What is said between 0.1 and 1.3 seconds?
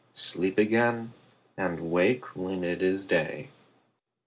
sleep again,